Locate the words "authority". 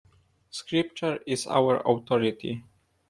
1.85-2.63